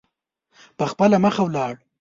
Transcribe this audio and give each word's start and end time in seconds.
په 0.77 0.85
خپله 0.91 1.17
مخه 1.25 1.41
ولاړل. 1.43 1.77